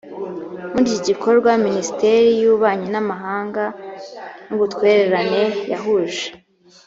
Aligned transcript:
muri 0.71 0.87
iki 0.89 0.99
gikorwa 1.09 1.49
minisiteri 1.65 2.27
y 2.39 2.43
ububanyi 2.47 2.87
n 2.91 2.95
amahanga 3.03 3.63
n 4.47 4.49
ubutwererane 4.55 5.41
yahuje 5.71 6.25